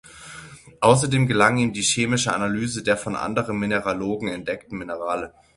[0.79, 5.31] Außerdem gelang ihm die chemische Analyse der von anderen Mineralogen entdeckten Minerale.